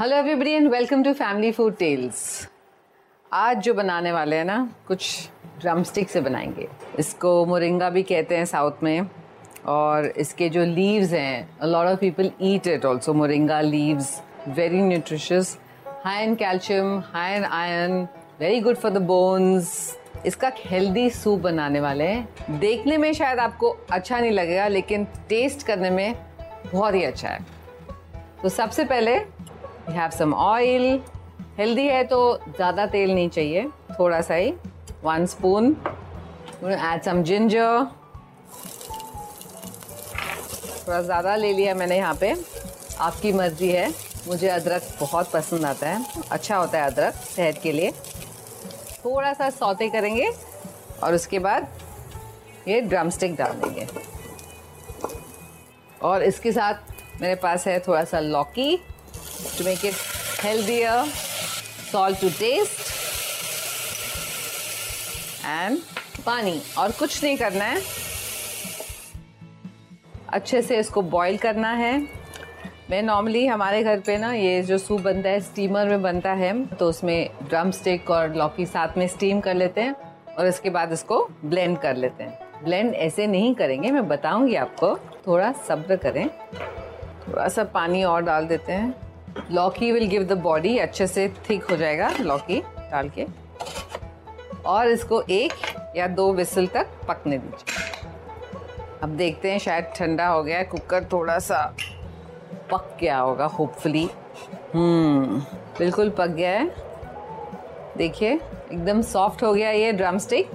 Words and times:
Hello 0.00 0.16
everybody 0.16 0.50
and 0.50 0.68
welcome 0.68 1.02
to 1.02 1.12
family 1.12 1.50
food 1.52 1.76
tales 1.76 2.48
आज 3.32 3.58
जो 3.58 3.74
बनाने 3.74 4.12
वाले 4.12 4.36
हैं 4.36 4.44
ना, 4.44 4.56
कुछ 4.88 5.28
ड्रम 5.60 5.82
स्टिक 5.82 6.08
से 6.10 6.20
बनाएँगे। 6.20 6.66
इसको 6.98 7.44
मोरिंगा 7.46 7.90
भी 7.90 8.02
कहते 8.02 8.36
हैं 8.36 8.44
साउथ 8.44 8.82
में, 8.82 9.06
और 9.66 10.06
इसके 10.06 10.48
जो 10.48 10.64
लीव्स 10.64 11.12
हैं 11.12 11.66
lot 11.66 11.86
of 11.86 11.98
people 11.98 12.30
eat 12.42 12.66
it 12.66 12.84
also 12.84 13.14
moringa 13.14 13.60
leaves 13.60 14.22
very 14.48 14.80
nutritious 14.82 15.56
high 16.04 16.24
in 16.24 16.34
calcium 16.34 16.98
high 17.06 17.36
in 17.36 17.44
iron 17.44 18.08
very 18.40 18.60
good 18.60 18.76
for 18.76 18.90
the 18.90 19.02
bones 19.02 19.96
इसका 20.26 20.50
हेल्दी 20.64 21.08
सूप 21.10 21.40
बनाने 21.40 21.80
वाले 21.80 22.04
हैं। 22.04 22.58
देखने 22.58 22.96
में 22.98 23.12
शायद 23.12 23.38
आपको 23.38 23.76
अच्छा 23.90 24.20
नहीं 24.20 24.32
लगेगा, 24.32 24.68
लेकिन 24.68 25.04
टेस्ट 25.28 25.66
करने 25.66 25.90
में 25.90 26.14
बहुत 26.72 26.94
ही 26.94 27.04
अच्छा 27.04 27.28
है। 27.28 27.46
तो 28.42 28.48
सबसे 28.48 28.84
पहले 28.84 29.33
we 29.88 29.94
have 29.94 30.10
some 30.10 30.34
oil 30.34 31.00
healthy 31.58 31.86
है 31.86 32.02
तो 32.04 32.18
ज़्यादा 32.48 32.86
तेल 32.86 33.14
नहीं 33.14 33.28
चाहिए, 33.28 33.68
थोड़ा 33.98 34.20
सा 34.20 34.34
ही 34.34 34.52
one 35.04 35.26
spoon 35.26 35.76
add 36.64 37.02
some 37.02 37.22
ginger 37.22 37.84
थोड़ा 40.78 41.00
ज़्यादा 41.02 41.34
ले 41.36 41.52
लिया 41.52 41.74
मैंने 41.74 41.96
यहाँ 41.96 42.14
पे। 42.20 42.34
आपकी 43.00 43.32
मर्ज़ी 43.32 43.68
है। 43.68 43.88
मुझे 44.26 44.48
अदरक 44.48 44.82
बहुत 45.00 45.30
पसंद 45.32 45.64
आता 45.64 45.88
है। 45.88 46.04
अच्छा 46.30 46.56
होता 46.56 46.78
है 46.78 46.90
अदरक 46.90 47.14
सेहत 47.14 47.58
के 47.62 47.72
लिए। 47.72 47.90
थोड़ा 49.04 49.32
सा 49.32 49.48
सौते 49.50 49.88
करेंगे 49.90 50.30
और 51.02 51.14
उसके 51.14 51.38
बाद 51.38 51.68
ये 52.68 52.80
ड्रम 52.80 53.10
स्टिक 53.10 53.34
डाल 53.36 53.52
देंगे 53.54 53.86
और 56.02 56.22
इसके 56.22 56.52
साथ 56.52 57.20
मेरे 57.20 57.34
पास 57.36 57.66
है 57.66 57.78
थोड़ा 57.80 58.04
सा 58.04 58.20
लौकी। 58.20 58.78
To 59.56 59.64
make 59.64 59.84
it 59.84 59.94
healthier, 60.40 60.98
salt 61.90 62.20
to 62.20 62.30
taste 62.38 62.82
and 65.46 65.78
पानी 66.26 66.60
और 66.78 66.92
कुछ 66.98 67.22
नहीं 67.24 67.36
करना 67.36 67.64
है। 67.64 67.80
अच्छे 70.28 70.62
से 70.62 70.78
इसको 70.78 71.02
बॉईल 71.02 71.36
करना 71.38 71.72
है। 71.72 71.98
मैं 72.90 73.02
नॉर्मली 73.02 73.46
हमारे 73.46 73.82
घर 73.82 74.00
पे 74.06 74.16
ना 74.18 74.32
ये 74.34 74.62
जो 74.62 74.78
सूप 74.78 75.00
बनता 75.00 75.28
है 75.28 75.40
स्टीमर 75.40 75.88
में 75.88 76.02
बनता 76.02 76.32
है 76.32 76.52
तो 76.66 76.88
उसमें 76.88 77.30
ड्रम 77.42 77.70
स्टिक 77.70 78.10
और 78.10 78.34
लौकी 78.36 78.66
साथ 78.66 78.98
में 78.98 79.06
स्टीम 79.08 79.40
कर 79.40 79.54
लेते 79.54 79.80
हैं 79.80 79.94
और 80.38 80.46
इसके 80.46 80.70
बाद 80.70 80.92
इसको 80.92 81.22
ब्लेंड 81.44 81.78
कर 81.78 81.96
लेते 81.96 82.24
हैं। 82.24 82.64
ब्लेंड 82.64 82.94
ऐसे 82.94 83.26
नहीं 83.26 83.54
करेंगे 83.54 83.90
मैं 83.90 84.06
बताऊँगी 84.08 84.54
आपको। 84.54 84.96
थोड़ा 85.26 85.52
सब्र 85.68 85.96
करें। 85.96 86.28
थोड़ा 87.28 87.48
सा 87.48 87.64
पानी 87.64 88.02
और 88.04 88.22
डाल 88.22 88.46
देते 88.46 88.72
हैं। 88.72 88.94
लौकी 89.50 89.90
विल 89.92 90.06
गिव 90.08 90.22
द 90.24 90.32
बॉडी 90.32 90.76
अच्छे 90.78 91.06
से 91.06 91.28
थिक 91.48 91.64
हो 91.64 91.76
जाएगा 91.76 92.10
लौकी 92.20 92.60
डाल 92.60 93.08
के। 93.08 93.26
और 94.66 94.88
इसको 94.88 95.20
एक 95.22 95.52
या 95.96 96.06
दो 96.08 96.32
विसल 96.32 96.66
तक 96.66 96.88
पकने 97.08 97.38
दीजिए। 97.38 97.82
अब 99.02 99.08
देखते 99.08 99.50
हैं, 99.50 99.58
शायद 99.58 99.92
ठंडा 99.96 100.26
हो 100.26 100.42
गया 100.42 100.58
है, 100.58 100.64
कुकर 100.64 101.04
थोड़ा 101.04 101.38
सा 101.38 101.64
पक 102.70 102.96
गया 103.00 103.18
होगा 103.18 103.44
होपफुली 103.48 104.08
हम्म 104.74 105.40
बिल्कुल 105.78 106.10
पक 106.10 106.28
गया 106.28 106.50
है। 106.50 106.74
देखिए, 107.96 108.32
एकदम 108.72 109.02
सॉफ्ट 109.02 109.42
हो 109.42 109.52
गया 109.54 109.70
ये 109.70 109.92
ड्रम 109.92 110.18
स्टिक 110.18 110.50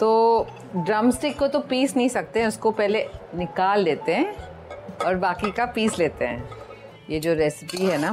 तो 0.00 0.46
ड्रम 0.76 1.10
स्टिक 1.10 1.38
को 1.38 1.46
तो 1.48 1.58
पीस 1.60 1.96
नहीं 1.96 2.08
सकते 2.08 2.40
हैं 2.40 2.48
उसको 2.48 2.70
पहले 2.70 3.06
निकाल 3.34 3.80
लेते 3.80 4.14
हैं 4.14 4.34
और 5.06 5.14
बाकी 5.16 5.50
का 5.50 5.66
पीस 5.66 5.98
लेते 5.98 6.24
हैं। 6.24 6.59
ये 7.10 7.18
जो 7.20 7.32
रेसिपी 7.34 7.84
है 7.84 7.98
ना, 7.98 8.12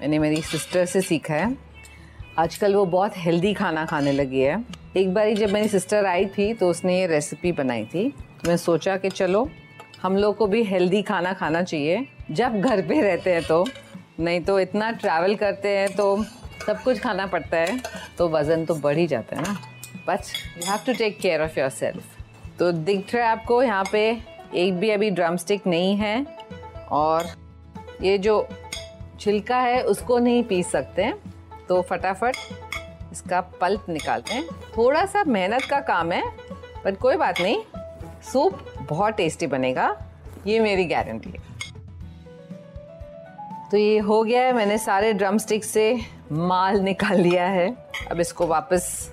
मैंने 0.00 0.18
मेरी 0.18 0.40
सिस्टर 0.42 0.84
से 0.86 1.00
सीखा 1.00 1.34
है। 1.34 1.56
आजकल 2.38 2.74
वो 2.74 2.84
बहुत 2.86 3.16
हेल्दी 3.16 3.52
खाना 3.54 3.84
खाने 3.86 4.12
लगी 4.12 4.40
है। 4.40 4.64
एक 4.96 5.12
बार 5.14 5.32
जब 5.34 5.50
मेरी 5.50 5.68
सिस्टर 5.68 6.06
आई 6.06 6.26
थी 6.28 6.52
तो 6.54 6.68
उसने 6.70 6.98
ये 6.98 7.06
रेसिपी 7.06 7.52
बनाई 7.52 7.84
थी। 7.84 8.08
तो 8.10 8.48
मैं 8.48 8.56
सोचा 8.56 8.96
कि 8.96 9.10
चलो, 9.10 9.48
हम 10.02 10.16
लोग 10.16 10.36
को 10.36 10.46
भी 10.46 10.62
हेल्दी 10.64 11.02
खाना 11.02 11.32
खाना 11.32 11.62
चाहिए। 11.62 12.06
जब 12.30 12.60
घर 12.60 12.82
पे 12.82 13.00
रहते 13.02 13.32
हैं 13.32 13.42
तो 13.42 13.64
नहीं 14.20 14.40
तो 14.40 14.58
इतना 14.60 14.90
ट्रैवल 14.92 15.34
करते 15.36 15.76
हैं 15.76 15.88
तो 15.96 16.24
सब 16.66 16.82
कुछ 16.82 17.00
खाना 17.00 17.26
पड़ता 17.26 17.56
है। 17.56 17.80
तो 18.18 18.28
वज़न 18.28 18.64
तो 18.64 18.74
बढ़ 18.76 18.96
ही 18.98 19.06
जाता 19.06 19.36
है 19.36 19.42
ना। 19.42 19.56
But 20.08 20.20
you 20.56 20.70
have 20.70 20.80
to 20.86 20.92
take 20.94 21.18
care 21.20 21.42
of 21.42 21.58
yourself 21.70 22.58
तो 22.58 22.70
दिख 22.72 23.14
रहा 23.14 23.24
है 23.24 23.30
आपको, 23.30 23.62
यहाँ 23.62 23.84
पे 23.92 24.10
एक 24.54 24.78
भी 24.78 24.90
अभी 24.90 25.10
ड्रम 25.10 25.36
स्टिक 25.36 25.66
नहीं 25.66 25.96
है 25.96 26.26
और 26.90 27.34
ये 28.02 28.16
जो 28.18 28.48
छिलका 29.20 29.58
है, 29.58 29.82
उसको 29.82 30.18
नहीं 30.18 30.42
पीस 30.44 30.70
सकते। 30.70 31.02
हैं 31.02 31.66
तो 31.68 31.80
फटाफट 31.82 32.36
इसका 33.12 33.40
पल्प 33.60 33.86
निकालते 33.88 34.34
हैं। 34.34 34.46
थोड़ा 34.76 35.04
सा 35.06 35.22
मेहनत 35.24 35.64
का 35.64 35.80
काम 35.80 36.12
है, 36.12 36.22
पर 36.84 36.94
कोई 36.94 37.16
बात 37.16 37.40
नहीं। 37.40 37.62
सूप 38.22 38.58
बहुत 38.82 39.14
टेस्टी 39.14 39.46
बनेगा, 39.46 39.96
ये 40.46 40.60
मेरी 40.60 40.84
गारंटी 40.84 41.30
है। 41.30 41.44
तो 43.70 43.76
ये 43.76 43.98
हो 43.98 44.22
गया 44.24 44.42
है, 44.42 44.52
मैंने 44.52 44.78
सारे 44.78 45.12
ड्रम 45.12 45.38
स्टिक 45.38 45.64
से 45.64 45.98
माल 46.32 46.80
निकाल 46.80 47.20
लिया 47.20 47.46
है। 47.46 47.68
अब 48.10 48.20
इसको 48.20 48.46
वापस 48.46 49.12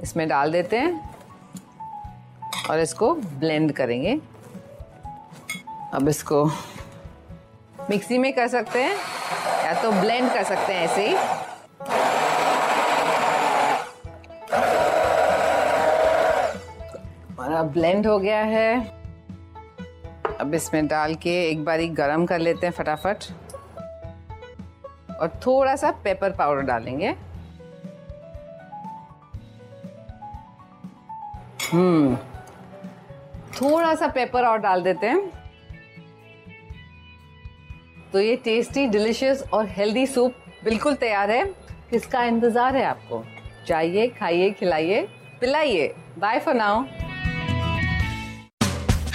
इसमें 0.00 0.28
डाल 0.28 0.52
देते 0.52 0.76
हैं 0.76 1.10
और 2.70 2.80
इसको 2.80 3.14
ब्लेंड 3.14 3.72
करेंगे। 3.72 4.18
अब 5.94 6.08
इसको 6.08 6.44
मिक्सी 7.90 8.18
में 8.18 8.32
कर 8.32 8.48
सकते 8.48 8.82
हैं, 8.82 8.96
या 9.64 9.82
तो 9.82 9.90
ब्लेंड 9.92 10.32
कर 10.34 10.42
सकते 10.44 10.72
हैं 10.72 10.80
ऐसे 10.80 11.08
ही। 11.08 11.14
हमारा 17.30 17.62
ब्लेंड 17.62 18.06
हो 18.06 18.18
गया 18.18 18.38
है। 18.38 18.80
अब 20.40 20.54
इसमें 20.54 20.86
डाल 20.86 21.14
के 21.14 21.30
एक 21.50 21.64
बारी 21.64 21.88
गरम 21.88 22.26
कर 22.26 22.38
लेते 22.38 22.66
हैं 22.66 22.72
फटाफट। 22.72 23.24
और 25.20 25.28
थोड़ा 25.46 25.76
सा 25.76 25.90
पेपर 25.90 26.30
पाउडर 26.30 26.62
डालेंगे। 26.62 27.14
हम्म 31.72 32.16
थोड़ा 33.52 33.94
सा 33.94 34.08
पेपर 34.08 34.44
और 34.44 34.58
डाल 34.58 34.82
देते 34.82 35.06
हैं। 35.06 35.39
तो 38.12 38.20
ये 38.20 38.36
टेस्टी 38.44 38.86
डिलिशियस 38.88 39.42
और 39.52 39.66
हेल्दी 39.70 40.06
सूप 40.06 40.34
बिल्कुल 40.64 40.94
तैयार 40.96 41.30
है। 41.30 41.44
किसका 41.90 42.22
इंतज़ार 42.24 42.76
है 42.76 42.84
आपको? 42.84 43.24
चाहिए 43.68 44.06
खाइए 44.18 44.50
खिलाइए 44.50 45.00
पिलाइए। 45.40 45.92
बाय 46.18 46.38
फॉर 46.38 46.54
नाउ 46.54 46.84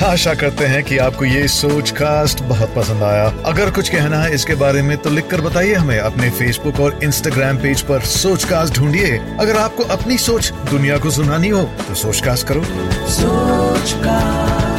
आशा 0.03 0.33
करते 0.33 0.65
हैं 0.65 0.83
कि 0.83 0.97
आपको 0.97 1.25
ये 1.25 1.47
सोच 1.47 1.91
कास्ट 1.91 2.41
बहुत 2.43 2.73
पसंद 2.75 3.03
आया। 3.03 3.25
अगर 3.45 3.71
कुछ 3.71 3.89
कहना 3.89 4.17
है 4.17 4.33
इसके 4.33 4.55
बारे 4.55 4.81
में 4.81 4.97
तो 4.97 5.09
लिखकर 5.09 5.41
बताइए 5.41 5.73
हमें 5.73 5.97
अपने 5.99 6.29
फेसबुक 6.29 6.79
और 6.79 6.99
इंस्टाग्राम 7.03 7.57
पेज 7.57 7.81
पर 7.81 7.99
सोच 8.13 8.43
कास्ट 8.43 8.75
ढूंढिए। 8.75 9.17
अगर 9.39 9.57
आपको 9.57 9.83
अपनी 9.95 10.17
सोच 10.17 10.51
दुनिया 10.71 10.97
को 10.97 11.11
सुनानी 11.11 11.49
हो 11.49 11.63
तो 11.87 11.95
सोच 11.95 12.21
कास्ट 12.21 12.47
करो। 12.47 12.63
सोच 13.11 13.93
कास्ट 14.03 14.74